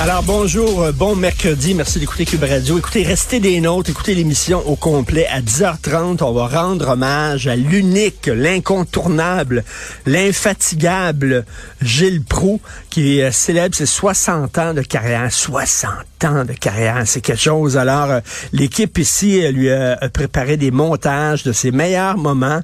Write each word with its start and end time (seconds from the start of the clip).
Alors 0.00 0.22
bonjour, 0.22 0.82
euh, 0.82 0.92
bon 0.92 1.14
mercredi, 1.14 1.74
merci 1.74 2.00
d'écouter 2.00 2.24
Cube 2.24 2.42
Radio. 2.42 2.78
Écoutez, 2.78 3.04
restez 3.04 3.38
des 3.38 3.60
nôtres, 3.60 3.90
écoutez 3.90 4.14
l'émission 4.14 4.60
au 4.66 4.74
complet 4.74 5.26
à 5.28 5.40
10h30. 5.40 6.22
On 6.24 6.32
va 6.32 6.48
rendre 6.48 6.88
hommage 6.88 7.46
à 7.46 7.54
l'unique, 7.54 8.26
l'incontournable, 8.26 9.64
l'infatigable 10.06 11.44
Gilles 11.80 12.24
Proux 12.24 12.60
qui 12.90 13.22
euh, 13.22 13.30
célèbre 13.30 13.76
ses 13.76 13.86
60 13.86 14.58
ans 14.58 14.74
de 14.74 14.82
carrière. 14.82 15.32
60 15.32 15.92
ans 16.24 16.44
de 16.44 16.52
carrière, 16.52 17.02
c'est 17.04 17.20
quelque 17.20 17.40
chose. 17.40 17.76
Alors, 17.76 18.10
euh, 18.10 18.20
l'équipe 18.52 18.98
ici 18.98 19.46
lui 19.52 19.70
a 19.70 19.96
préparé 20.12 20.56
des 20.56 20.70
montages 20.70 21.44
de 21.44 21.52
ses 21.52 21.70
meilleurs 21.70 22.18
moments 22.18 22.60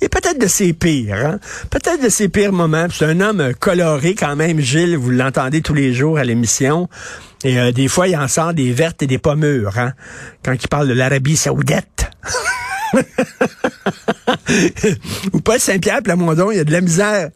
et 0.00 0.08
peut-être 0.08 0.38
de 0.38 0.46
ses 0.46 0.72
pires, 0.72 1.14
hein? 1.14 1.38
peut-être 1.70 2.02
de 2.02 2.08
ses 2.08 2.28
pires 2.28 2.52
moments. 2.52 2.86
C'est 2.92 3.04
un 3.04 3.20
homme 3.20 3.52
coloré 3.58 4.14
quand 4.14 4.36
même, 4.36 4.60
Gilles, 4.60 4.96
vous 4.96 5.10
l'entendez 5.10 5.60
tous 5.60 5.74
les 5.74 5.92
jours 5.92 6.18
à 6.18 6.24
l'émission. 6.24 6.88
Et 7.44 7.58
euh, 7.58 7.72
des 7.72 7.88
fois, 7.88 8.08
il 8.08 8.16
en 8.16 8.28
sort 8.28 8.54
des 8.54 8.72
vertes 8.72 9.02
et 9.02 9.06
des 9.06 9.18
pommures, 9.18 9.78
hein? 9.78 9.92
quand 10.44 10.52
il 10.52 10.68
parle 10.68 10.88
de 10.88 10.94
l'Arabie 10.94 11.36
saoudite. 11.36 12.10
Ou 15.32 15.40
Paul 15.40 15.60
Saint-Pierre 15.60 16.02
Plamondon, 16.02 16.50
il 16.50 16.56
y 16.56 16.60
a 16.60 16.64
de 16.64 16.72
la 16.72 16.80
misère. 16.80 17.28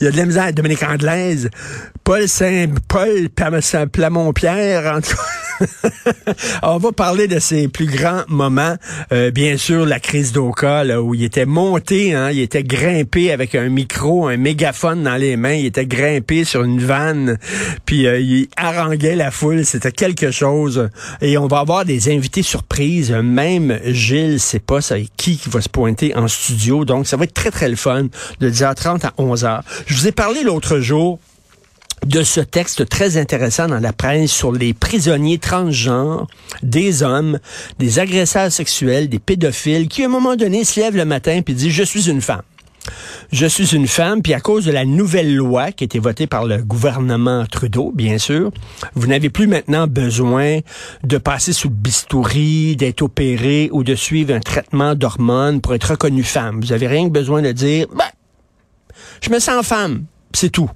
Il 0.00 0.04
y 0.04 0.06
a 0.06 0.10
de 0.10 0.16
la 0.16 0.26
misère. 0.26 0.52
Dominique 0.52 0.82
Anglaise, 0.82 1.48
Paul 2.04 2.28
Saint, 2.28 2.66
Paul 2.88 3.28
Plamont-Pierre, 3.90 4.94
en 4.94 5.00
tout 5.00 5.16
cas. 5.16 5.47
On 6.62 6.78
va 6.78 6.92
parler 6.92 7.28
de 7.28 7.38
ses 7.38 7.68
plus 7.68 7.86
grands 7.86 8.22
moments. 8.28 8.76
Euh, 9.12 9.30
bien 9.30 9.56
sûr, 9.56 9.86
la 9.86 10.00
crise 10.00 10.32
d'Oka, 10.32 10.84
où 11.00 11.14
il 11.14 11.24
était 11.24 11.46
monté, 11.46 12.14
hein, 12.14 12.30
il 12.30 12.40
était 12.40 12.62
grimpé 12.62 13.32
avec 13.32 13.54
un 13.54 13.68
micro, 13.68 14.28
un 14.28 14.36
mégaphone 14.36 15.02
dans 15.02 15.16
les 15.16 15.36
mains, 15.36 15.54
il 15.54 15.66
était 15.66 15.86
grimpé 15.86 16.44
sur 16.44 16.62
une 16.62 16.80
vanne, 16.80 17.38
puis 17.84 18.06
euh, 18.06 18.20
il 18.20 18.48
haranguait 18.56 19.16
la 19.16 19.30
foule. 19.30 19.64
C'était 19.64 19.92
quelque 19.92 20.30
chose. 20.30 20.88
Et 21.20 21.38
on 21.38 21.46
va 21.46 21.60
avoir 21.60 21.84
des 21.84 22.10
invités 22.10 22.42
surprises. 22.42 23.12
Même 23.12 23.78
Gilles, 23.84 24.40
c'est 24.40 24.62
pas 24.62 24.80
ça, 24.80 24.96
qui 25.16 25.38
qui 25.38 25.48
va 25.48 25.60
se 25.60 25.68
pointer 25.68 26.14
en 26.16 26.28
studio. 26.28 26.84
Donc, 26.84 27.06
ça 27.06 27.16
va 27.16 27.24
être 27.24 27.34
très, 27.34 27.50
très 27.50 27.68
le 27.68 27.76
fun 27.76 28.04
de 28.40 28.50
10h30 28.50 29.06
à 29.06 29.12
11h. 29.18 29.60
Je 29.86 29.94
vous 29.94 30.06
ai 30.08 30.12
parlé 30.12 30.42
l'autre 30.42 30.78
jour 30.80 31.18
de 32.06 32.22
ce 32.22 32.40
texte 32.40 32.88
très 32.88 33.16
intéressant 33.16 33.68
dans 33.68 33.80
la 33.80 33.92
presse 33.92 34.30
sur 34.30 34.52
les 34.52 34.74
prisonniers 34.74 35.38
transgenres, 35.38 36.26
des 36.62 37.02
hommes, 37.02 37.38
des 37.78 37.98
agresseurs 37.98 38.52
sexuels, 38.52 39.08
des 39.08 39.18
pédophiles, 39.18 39.88
qui 39.88 40.02
à 40.02 40.06
un 40.06 40.10
moment 40.10 40.36
donné 40.36 40.64
se 40.64 40.80
lèvent 40.80 40.96
le 40.96 41.04
matin 41.04 41.42
et 41.46 41.52
disent 41.52 41.72
je 41.72 41.82
suis 41.82 42.08
une 42.08 42.20
femme. 42.20 42.42
Je 43.32 43.46
suis 43.46 43.74
une 43.74 43.86
femme, 43.86 44.22
puis 44.22 44.32
à 44.32 44.40
cause 44.40 44.64
de 44.64 44.72
la 44.72 44.84
nouvelle 44.84 45.34
loi 45.34 45.72
qui 45.72 45.84
a 45.84 45.86
été 45.86 45.98
votée 45.98 46.26
par 46.26 46.46
le 46.46 46.58
gouvernement 46.58 47.44
Trudeau, 47.46 47.92
bien 47.94 48.16
sûr, 48.16 48.50
vous 48.94 49.06
n'avez 49.06 49.28
plus 49.28 49.46
maintenant 49.46 49.86
besoin 49.86 50.60
de 51.04 51.18
passer 51.18 51.52
sous 51.52 51.68
le 51.68 51.74
bistouri, 51.74 52.76
d'être 52.76 53.02
opéré 53.02 53.68
ou 53.72 53.84
de 53.84 53.94
suivre 53.94 54.34
un 54.34 54.40
traitement 54.40 54.94
d'hormones 54.94 55.60
pour 55.60 55.74
être 55.74 55.90
reconnu 55.90 56.22
femme. 56.22 56.60
Vous 56.60 56.72
avez 56.72 56.86
rien 56.86 57.04
que 57.04 57.12
besoin 57.12 57.42
de 57.42 57.52
dire, 57.52 57.86
ben, 57.94 58.04
je 59.20 59.30
me 59.30 59.38
sens 59.38 59.66
femme, 59.66 60.04
c'est 60.32 60.50
tout. 60.50 60.70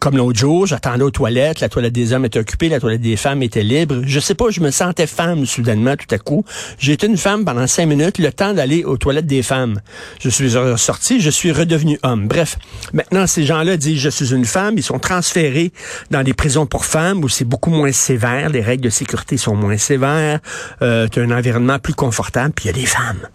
Comme 0.00 0.16
l'autre 0.16 0.38
jour, 0.38 0.66
j'attendais 0.66 1.02
aux 1.02 1.10
toilettes, 1.10 1.60
la 1.60 1.68
toilette 1.68 1.92
des 1.92 2.14
hommes 2.14 2.24
était 2.24 2.38
occupée, 2.38 2.70
la 2.70 2.80
toilette 2.80 3.02
des 3.02 3.16
femmes 3.16 3.42
était 3.42 3.62
libre. 3.62 4.00
Je 4.06 4.18
sais 4.18 4.34
pas, 4.34 4.48
je 4.48 4.60
me 4.60 4.70
sentais 4.70 5.06
femme 5.06 5.44
soudainement 5.44 5.94
tout 5.94 6.12
à 6.14 6.16
coup. 6.16 6.42
J'ai 6.78 6.92
été 6.92 7.06
une 7.06 7.18
femme 7.18 7.44
pendant 7.44 7.66
cinq 7.66 7.84
minutes, 7.84 8.18
le 8.18 8.32
temps 8.32 8.54
d'aller 8.54 8.82
aux 8.82 8.96
toilettes 8.96 9.26
des 9.26 9.42
femmes. 9.42 9.78
Je 10.18 10.30
suis 10.30 10.56
ressorti, 10.56 11.20
je 11.20 11.28
suis 11.28 11.52
redevenu 11.52 11.98
homme. 12.02 12.28
Bref, 12.28 12.56
maintenant 12.94 13.26
ces 13.26 13.44
gens-là 13.44 13.76
disent 13.76 14.00
je 14.00 14.08
suis 14.08 14.32
une 14.32 14.46
femme, 14.46 14.78
ils 14.78 14.82
sont 14.82 14.98
transférés 14.98 15.70
dans 16.10 16.22
des 16.22 16.32
prisons 16.32 16.64
pour 16.64 16.86
femmes 16.86 17.22
où 17.22 17.28
c'est 17.28 17.44
beaucoup 17.44 17.70
moins 17.70 17.92
sévère, 17.92 18.48
les 18.48 18.62
règles 18.62 18.84
de 18.84 18.90
sécurité 18.90 19.36
sont 19.36 19.54
moins 19.54 19.76
sévères, 19.76 20.40
euh, 20.80 21.08
un 21.14 21.30
environnement 21.30 21.78
plus 21.78 21.94
confortable, 21.94 22.54
puis 22.54 22.64
il 22.64 22.68
y 22.68 22.70
a 22.70 22.80
des 22.80 22.86
femmes. 22.86 23.28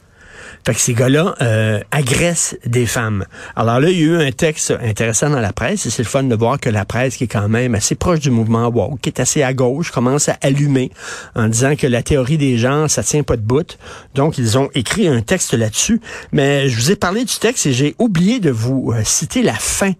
Fait 0.66 0.74
que 0.74 0.80
ces 0.80 0.96
gars-là 0.96 1.36
euh, 1.42 1.80
agressent 1.92 2.56
des 2.66 2.88
femmes. 2.88 3.26
Alors 3.56 3.80
là, 3.80 3.90
il 3.92 4.00
y 4.00 4.02
a 4.02 4.06
eu 4.06 4.18
un 4.18 4.32
texte 4.32 4.74
intéressant 4.82 5.30
dans 5.30 5.40
la 5.40 5.54
presse, 5.54 5.86
et 5.86 5.92
c'est 5.92 6.02
le 6.02 6.08
fun 6.08 6.24
de 6.24 6.34
voir 6.34 6.60
que 6.60 6.70
la 6.70 6.86
presse, 6.86 7.18
qui 7.18 7.26
est 7.26 7.28
quand 7.28 7.48
même 7.48 7.76
assez 7.76 7.94
proche 7.94 8.20
du 8.20 8.32
mouvement 8.32 8.68
woke, 8.70 9.00
qui 9.02 9.10
est 9.10 9.20
assez 9.20 9.44
à 9.44 9.54
gauche, 9.54 9.92
commence 9.92 10.28
à 10.28 10.38
allumer 10.42 10.92
en 11.36 11.48
disant 11.50 11.76
que 11.76 11.86
la 11.86 12.02
théorie 12.02 12.40
des 12.40 12.58
gens, 12.58 12.88
ça 12.88 13.04
tient 13.04 13.22
pas 13.22 13.38
de 13.38 13.44
bout. 13.44 13.78
Donc, 14.16 14.40
ils 14.40 14.58
ont 14.58 14.70
écrit 14.74 15.08
un 15.08 15.22
texte 15.22 15.54
là-dessus. 15.54 16.02
Mais 16.32 16.68
je 16.68 16.76
vous 16.76 16.92
ai 16.92 16.96
parlé 16.96 17.26
du 17.26 17.36
texte 17.36 17.68
et 17.68 17.74
j'ai 17.74 17.96
oublié 18.00 18.40
de 18.40 18.50
vous 18.50 18.92
euh, 18.92 19.04
citer 19.04 19.44
la 19.44 19.54
fin 19.54 19.92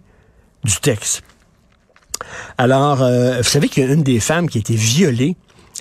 du 0.64 0.76
texte. 0.80 1.22
Alors, 2.58 3.02
euh, 3.02 3.36
vous 3.38 3.48
savez 3.48 3.68
qu'il 3.68 3.84
y 3.84 3.88
a 3.88 3.92
une 3.92 4.02
des 4.02 4.18
femmes 4.18 4.48
qui 4.48 4.58
a 4.58 4.60
été 4.60 4.74
violée 4.74 5.36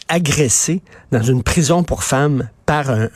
agressée 0.08 0.82
dans 1.12 1.24
une 1.24 1.44
prison 1.44 1.84
pour 1.84 2.04
femmes 2.04 2.50
par 2.66 2.90
un, 2.90 3.10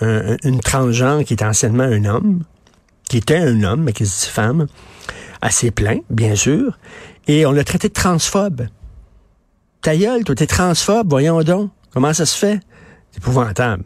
une 0.43 0.59
transgenre 0.59 1.23
qui 1.23 1.33
était 1.33 1.45
anciennement 1.45 1.83
un 1.83 2.05
homme, 2.05 2.43
qui 3.09 3.17
était 3.17 3.37
un 3.37 3.63
homme, 3.63 3.83
mais 3.83 3.93
qui 3.93 4.05
se 4.05 4.25
dit 4.25 4.31
femme, 4.31 4.67
assez 5.41 5.71
plein, 5.71 5.99
bien 6.09 6.35
sûr, 6.35 6.77
et 7.27 7.45
on 7.45 7.51
l'a 7.51 7.63
traité 7.63 7.89
de 7.89 7.93
transphobe. 7.93 8.67
Ta 9.81 9.95
gueule, 9.95 10.23
toi, 10.23 10.35
t'es 10.35 10.47
transphobe, 10.47 11.09
voyons 11.09 11.41
donc. 11.43 11.71
Comment 11.91 12.13
ça 12.13 12.25
se 12.25 12.37
fait? 12.37 12.59
C'est 13.11 13.19
épouvantable. 13.19 13.83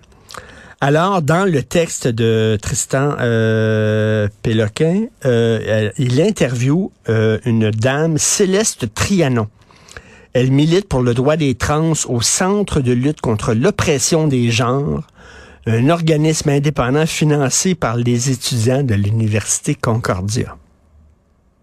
Alors, 0.81 1.21
dans 1.21 1.45
le 1.49 1.63
texte 1.63 2.07
de 2.07 2.57
Tristan 2.61 3.15
euh, 3.19 4.27
Péloquin, 4.41 5.05
euh, 5.25 5.89
il 5.97 6.21
interviewe 6.21 6.91
euh, 7.07 7.37
une 7.45 7.71
dame, 7.71 8.17
Céleste 8.17 8.93
Trianon. 8.93 9.47
Elle 10.33 10.51
milite 10.51 10.89
pour 10.89 11.03
le 11.03 11.13
droit 11.13 11.37
des 11.37 11.53
trans 11.53 11.93
au 12.07 12.21
Centre 12.21 12.81
de 12.81 12.91
lutte 12.91 13.21
contre 13.21 13.53
l'oppression 13.53 14.27
des 14.27 14.49
genres, 14.49 15.05
un 15.67 15.89
organisme 15.89 16.49
indépendant 16.49 17.05
financé 17.05 17.75
par 17.75 17.97
les 17.97 18.31
étudiants 18.31 18.81
de 18.81 18.95
l'Université 18.95 19.75
Concordia. 19.75 20.57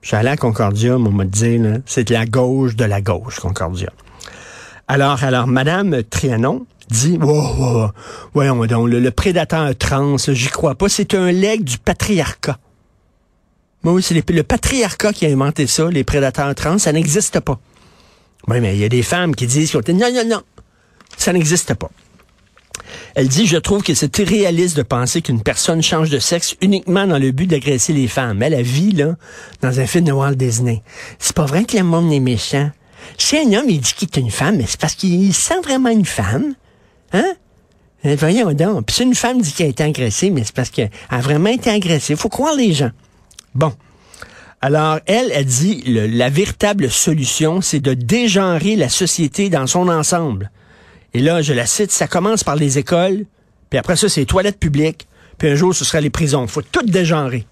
Je 0.02 0.08
suis 0.08 0.16
allé 0.16 0.28
à 0.28 0.36
Concordia, 0.36 0.96
on 0.96 1.10
m'a 1.10 1.24
dit, 1.24 1.60
c'est 1.84 2.08
la 2.10 2.26
gauche 2.26 2.76
de 2.76 2.84
la 2.84 3.00
gauche, 3.00 3.40
Concordia. 3.40 3.90
Alors, 4.86 5.22
alors, 5.24 5.48
Madame 5.48 6.04
Trianon 6.04 6.64
dit, 6.88 7.18
wow, 7.20 7.90
voyons 8.34 8.64
donc, 8.66 8.88
le, 8.88 9.10
prédateur 9.10 9.76
trans, 9.76 10.16
j'y 10.16 10.48
crois 10.48 10.76
pas, 10.76 10.88
c'est 10.88 11.14
un 11.14 11.32
legs 11.32 11.64
du 11.64 11.78
patriarcat. 11.78 12.58
oui, 13.82 14.00
c'est 14.00 14.30
le 14.30 14.42
patriarcat 14.44 15.12
qui 15.12 15.26
a 15.26 15.28
inventé 15.28 15.66
ça, 15.66 15.90
les 15.90 16.04
prédateurs 16.04 16.54
trans, 16.54 16.78
ça 16.78 16.92
n'existe 16.92 17.40
pas. 17.40 17.58
Oui, 18.48 18.60
mais 18.60 18.74
il 18.74 18.80
y 18.80 18.84
a 18.84 18.88
des 18.88 19.02
femmes 19.02 19.34
qui 19.34 19.46
disent, 19.46 19.74
non, 19.74 19.82
non, 20.12 20.24
non, 20.26 20.42
ça 21.16 21.32
n'existe 21.32 21.74
pas. 21.74 21.90
Elle 23.14 23.28
dit, 23.28 23.46
je 23.46 23.56
trouve 23.56 23.82
que 23.82 23.94
c'est 23.94 24.18
irréaliste 24.18 24.76
de 24.76 24.82
penser 24.82 25.22
qu'une 25.22 25.42
personne 25.42 25.82
change 25.82 26.10
de 26.10 26.18
sexe 26.18 26.56
uniquement 26.60 27.06
dans 27.06 27.18
le 27.18 27.32
but 27.32 27.46
d'agresser 27.46 27.92
les 27.92 28.08
femmes. 28.08 28.42
Elle, 28.42 28.54
a 28.54 28.62
vie, 28.62 28.92
là, 28.92 29.16
dans 29.60 29.80
un 29.80 29.86
film 29.86 30.04
de 30.04 30.12
Walt 30.12 30.34
Disney. 30.34 30.82
C'est 31.18 31.34
pas 31.34 31.44
vrai 31.44 31.64
que 31.64 31.76
le 31.76 31.84
monde 31.84 32.12
est 32.12 32.20
méchant. 32.20 32.70
Si 33.18 33.36
un 33.36 33.52
homme, 33.52 33.68
il 33.68 33.80
dit 33.80 33.92
qu'il 33.94 34.08
est 34.08 34.16
une 34.20 34.30
femme, 34.30 34.56
mais 34.56 34.66
c'est 34.66 34.80
parce 34.80 34.94
qu'il 34.94 35.32
sent 35.34 35.60
vraiment 35.62 35.90
une 35.90 36.04
femme. 36.04 36.54
Hein? 37.12 37.32
Eh, 38.04 38.16
voyons 38.16 38.52
donc. 38.52 38.86
Puis 38.86 38.96
si 38.96 39.02
une 39.02 39.14
femme 39.14 39.40
dit 39.40 39.52
qu'elle 39.52 39.66
a 39.66 39.70
été 39.70 39.82
agressée, 39.82 40.30
mais 40.30 40.44
c'est 40.44 40.54
parce 40.54 40.70
qu'elle 40.70 40.90
a 41.10 41.20
vraiment 41.20 41.50
été 41.50 41.70
agressée. 41.70 42.16
Faut 42.16 42.28
croire 42.28 42.54
les 42.54 42.72
gens. 42.72 42.90
Bon. 43.54 43.72
Alors, 44.62 45.00
elle, 45.06 45.30
elle 45.32 45.46
dit, 45.46 45.82
la 45.86 46.28
véritable 46.28 46.90
solution, 46.90 47.62
c'est 47.62 47.80
de 47.80 47.94
dégenrer 47.94 48.76
la 48.76 48.90
société 48.90 49.48
dans 49.48 49.66
son 49.66 49.88
ensemble. 49.88 50.50
Et 51.14 51.20
là, 51.20 51.40
je 51.40 51.54
la 51.54 51.64
cite, 51.64 51.90
ça 51.90 52.06
commence 52.06 52.44
par 52.44 52.56
les 52.56 52.76
écoles, 52.78 53.24
puis 53.70 53.78
après 53.78 53.96
ça, 53.96 54.08
c'est 54.08 54.20
les 54.20 54.26
toilettes 54.26 54.60
publiques, 54.60 55.08
puis 55.38 55.48
un 55.48 55.54
jour, 55.54 55.74
ce 55.74 55.84
sera 55.84 56.00
les 56.00 56.10
prisons. 56.10 56.46
Faut 56.46 56.62
tout 56.62 56.84
dégenrer. 56.84 57.46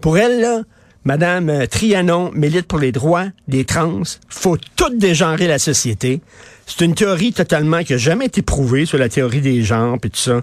Pour 0.00 0.18
elle, 0.18 0.40
là, 0.40 0.62
Madame 1.04 1.50
euh, 1.50 1.66
Trianon 1.66 2.30
milite 2.32 2.66
pour 2.66 2.78
les 2.78 2.92
droits 2.92 3.26
des 3.48 3.64
trans. 3.64 4.02
Faut 4.28 4.56
tout 4.76 4.96
dégenrer 4.96 5.48
la 5.48 5.58
société. 5.58 6.20
C'est 6.66 6.84
une 6.84 6.94
théorie 6.94 7.32
totalement 7.32 7.82
qui 7.82 7.92
n'a 7.92 7.98
jamais 7.98 8.26
été 8.26 8.40
prouvée 8.40 8.86
sur 8.86 8.98
la 8.98 9.08
théorie 9.08 9.40
des 9.40 9.62
genres 9.62 9.96
et 10.02 10.08
tout 10.08 10.20
ça. 10.20 10.40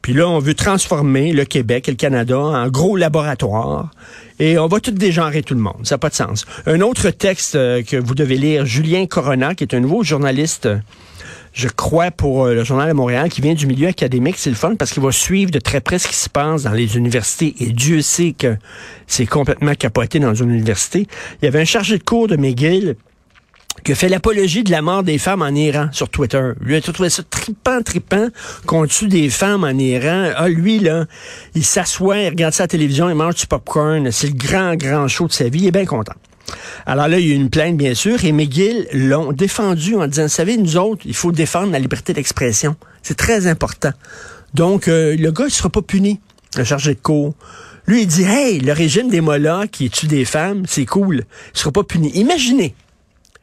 Puis 0.00 0.14
là, 0.14 0.26
on 0.26 0.38
veut 0.38 0.54
transformer 0.54 1.32
le 1.32 1.44
Québec 1.44 1.88
et 1.88 1.90
le 1.90 1.96
Canada 1.96 2.38
en 2.38 2.68
gros 2.68 2.96
laboratoire 2.96 3.90
et 4.38 4.58
on 4.58 4.66
va 4.66 4.80
tout 4.80 4.92
dégenrer 4.92 5.42
tout 5.42 5.54
le 5.54 5.60
monde. 5.60 5.80
Ça 5.84 5.96
n'a 5.96 5.98
pas 5.98 6.08
de 6.08 6.14
sens. 6.14 6.46
Un 6.66 6.80
autre 6.80 7.10
texte 7.10 7.56
euh, 7.56 7.82
que 7.82 7.96
vous 7.96 8.14
devez 8.14 8.36
lire, 8.36 8.64
Julien 8.64 9.06
Corona, 9.06 9.54
qui 9.54 9.64
est 9.64 9.74
un 9.74 9.80
nouveau 9.80 10.02
journaliste 10.02 10.68
je 11.52 11.68
crois, 11.68 12.10
pour 12.10 12.46
euh, 12.46 12.54
le 12.54 12.64
Journal 12.64 12.88
de 12.88 12.94
Montréal, 12.94 13.28
qui 13.28 13.40
vient 13.40 13.54
du 13.54 13.66
milieu 13.66 13.88
académique, 13.88 14.36
c'est 14.38 14.50
le 14.50 14.56
fun 14.56 14.74
parce 14.76 14.92
qu'il 14.92 15.02
va 15.02 15.12
suivre 15.12 15.50
de 15.50 15.58
très 15.58 15.80
près 15.80 15.98
ce 15.98 16.08
qui 16.08 16.14
se 16.14 16.28
passe 16.28 16.64
dans 16.64 16.72
les 16.72 16.96
universités. 16.96 17.54
Et 17.60 17.66
Dieu 17.66 18.02
sait 18.02 18.34
que 18.36 18.56
c'est 19.06 19.26
complètement 19.26 19.74
capoté 19.74 20.18
dans 20.18 20.34
une 20.34 20.50
université. 20.50 21.06
Il 21.40 21.44
y 21.44 21.48
avait 21.48 21.60
un 21.60 21.64
chargé 21.64 21.98
de 21.98 22.02
cours 22.02 22.28
de 22.28 22.36
McGill 22.36 22.96
qui 23.84 23.92
a 23.92 23.94
fait 23.94 24.08
l'apologie 24.08 24.64
de 24.64 24.70
la 24.70 24.82
mort 24.82 25.02
des 25.02 25.18
femmes 25.18 25.42
en 25.42 25.54
Iran 25.54 25.88
sur 25.92 26.08
Twitter. 26.08 26.52
Lui 26.60 26.76
a 26.76 26.80
trouvé 26.80 27.10
ça 27.10 27.22
tripant, 27.22 27.80
tripant 27.82 28.28
qu'on 28.66 28.86
tue 28.86 29.08
des 29.08 29.30
femmes 29.30 29.64
en 29.64 29.70
Iran. 29.70 30.30
Ah, 30.36 30.48
lui, 30.48 30.78
là, 30.78 31.06
il 31.54 31.64
s'assoit, 31.64 32.18
il 32.18 32.28
regarde 32.28 32.54
sa 32.54 32.66
télévision, 32.66 33.08
il 33.08 33.14
mange 33.14 33.36
du 33.36 33.46
popcorn. 33.46 34.10
C'est 34.10 34.28
le 34.28 34.34
grand, 34.34 34.74
grand 34.74 35.08
show 35.08 35.26
de 35.26 35.32
sa 35.32 35.48
vie. 35.48 35.60
Il 35.60 35.66
est 35.68 35.72
bien 35.72 35.86
content. 35.86 36.14
Alors 36.86 37.08
là, 37.08 37.18
il 37.18 37.26
y 37.26 37.30
a 37.30 37.34
eu 37.34 37.36
une 37.36 37.50
plainte, 37.50 37.76
bien 37.76 37.94
sûr, 37.94 38.24
et 38.24 38.32
McGill 38.32 38.88
l'ont 38.92 39.32
défendu 39.32 39.94
en 39.96 40.06
disant, 40.06 40.22
vous 40.22 40.28
savez, 40.28 40.56
nous 40.56 40.76
autres, 40.76 41.02
il 41.04 41.14
faut 41.14 41.32
défendre 41.32 41.72
la 41.72 41.78
liberté 41.78 42.12
d'expression. 42.12 42.76
C'est 43.02 43.16
très 43.16 43.46
important. 43.46 43.92
Donc, 44.54 44.88
euh, 44.88 45.16
le 45.16 45.30
gars, 45.30 45.44
il 45.46 45.50
sera 45.50 45.68
pas 45.68 45.82
puni, 45.82 46.20
le 46.56 46.64
chargé 46.64 46.94
de 46.94 47.00
cours. 47.00 47.34
Lui, 47.86 48.02
il 48.02 48.06
dit, 48.06 48.24
hey, 48.24 48.60
le 48.60 48.72
régime 48.72 49.08
des 49.08 49.20
mollahs 49.20 49.66
qui 49.66 49.90
tue 49.90 50.06
des 50.06 50.24
femmes, 50.24 50.64
c'est 50.66 50.86
cool. 50.86 51.24
Il 51.54 51.58
sera 51.58 51.72
pas 51.72 51.84
puni. 51.84 52.10
Imaginez, 52.10 52.74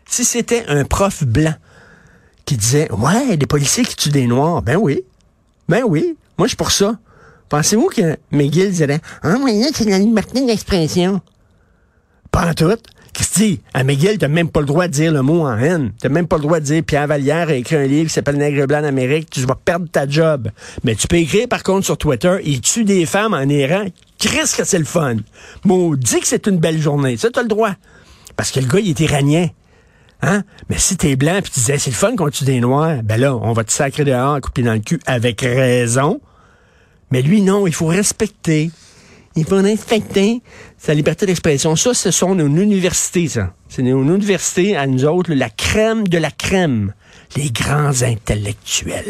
si 0.07 0.23
c'était 0.23 0.65
un 0.67 0.85
prof 0.85 1.23
blanc 1.23 1.55
qui 2.45 2.57
disait, 2.57 2.91
ouais, 2.91 3.37
des 3.37 3.47
policiers 3.47 3.83
qui 3.83 3.95
tuent 3.95 4.09
des 4.09 4.27
noirs, 4.27 4.61
ben 4.61 4.77
oui, 4.77 5.01
ben 5.67 5.83
oui, 5.87 6.15
moi 6.37 6.45
je 6.45 6.49
suis 6.49 6.57
pour 6.57 6.71
ça. 6.71 6.99
Pensez-vous 7.49 7.87
que 7.87 8.17
McGill 8.31 8.71
dirait, 8.71 9.01
ah, 9.23 9.35
oui, 9.41 9.63
c'est 9.73 9.85
la 9.89 9.99
liberté 9.99 10.45
d'expression? 10.45 11.21
Pas 12.35 12.49
en 12.49 12.53
tout. 12.53 12.75
Dit? 13.37 13.61
À 13.73 13.85
McGill, 13.85 14.17
t'as 14.17 14.27
même 14.27 14.49
pas 14.49 14.59
le 14.59 14.65
droit 14.65 14.87
de 14.89 14.91
dire 14.91 15.09
le 15.13 15.21
mot 15.21 15.45
en 15.45 15.57
haine. 15.57 15.93
T'as 16.01 16.09
même 16.09 16.27
pas 16.27 16.35
le 16.35 16.41
droit 16.41 16.59
de 16.59 16.65
dire 16.65 16.83
Pierre 16.83 17.07
Vallière 17.07 17.47
a 17.47 17.53
écrit 17.53 17.77
un 17.77 17.85
livre 17.85 18.09
qui 18.09 18.13
s'appelle 18.13 18.35
Nègre 18.35 18.67
blanc 18.67 18.81
d'Amérique, 18.81 19.29
tu 19.29 19.39
vas 19.41 19.55
perdre 19.55 19.87
ta 19.89 20.05
job. 20.05 20.49
Mais 20.83 20.95
tu 20.95 21.07
peux 21.07 21.15
écrire 21.15 21.47
par 21.47 21.63
contre 21.63 21.85
sur 21.85 21.97
Twitter, 21.97 22.37
il 22.43 22.59
tue 22.59 22.83
des 22.83 23.05
femmes 23.05 23.33
en 23.33 23.43
Iran. 23.43 23.85
Qu'est-ce 24.17 24.57
que 24.57 24.65
c'est 24.65 24.79
le 24.79 24.83
fun? 24.83 25.15
Maudit 25.63 26.19
que 26.19 26.27
c'est 26.27 26.45
une 26.47 26.57
belle 26.57 26.81
journée. 26.81 27.15
Ça, 27.15 27.29
t'as 27.31 27.41
le 27.41 27.47
droit. 27.47 27.71
Parce 28.35 28.51
que 28.51 28.59
le 28.59 28.67
gars, 28.67 28.79
il 28.79 28.89
est 28.89 28.99
iranien. 28.99 29.47
Hein? 30.21 30.43
Mais 30.69 30.77
si 30.77 30.97
t'es 30.97 31.15
blanc 31.15 31.39
puis 31.41 31.51
tu 31.53 31.61
disais 31.61 31.77
c'est 31.77 31.91
le 31.91 31.95
fun 31.95 32.17
qu'on 32.17 32.29
tue 32.29 32.43
des 32.43 32.59
noirs, 32.59 33.01
ben 33.01 33.17
là, 33.17 33.33
on 33.33 33.53
va 33.53 33.63
te 33.63 33.71
sacrer 33.71 34.03
dehors, 34.03 34.41
couper 34.41 34.63
dans 34.63 34.73
le 34.73 34.79
cul 34.79 34.99
avec 35.05 35.39
raison. 35.39 36.19
Mais 37.11 37.21
lui, 37.21 37.41
non, 37.41 37.65
il 37.65 37.73
faut 37.73 37.87
respecter. 37.87 38.71
Il 39.37 39.45
faut 39.45 39.61
respecter 39.61 40.41
sa 40.77 40.93
liberté 40.93 41.25
d'expression. 41.25 41.75
Ça, 41.75 41.93
ce 41.93 42.11
sont 42.11 42.35
nos 42.35 42.47
universités, 42.47 43.27
ça. 43.27 43.53
C'est 43.67 43.81
nos 43.81 44.01
universités, 44.01 44.77
à 44.77 44.87
nous 44.87 45.03
autres, 45.05 45.33
la 45.33 45.49
crème 45.49 46.07
de 46.07 46.17
la 46.17 46.31
crème. 46.31 46.93
Les 47.35 47.49
grands 47.49 48.01
intellectuels. 48.01 49.03